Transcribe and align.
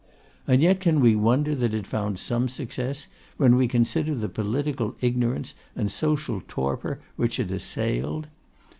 And 0.47 0.63
yet 0.63 0.79
can 0.79 0.99
we 0.99 1.15
wonder 1.15 1.53
that 1.53 1.75
it 1.75 1.85
found 1.85 2.17
some 2.17 2.49
success, 2.49 3.05
when 3.37 3.55
we 3.55 3.67
consider 3.67 4.15
the 4.15 4.29
political 4.29 4.95
ignorance 4.99 5.53
and 5.75 5.91
social 5.91 6.41
torpor 6.47 6.99
which 7.17 7.39
it 7.39 7.51
assailed? 7.51 8.25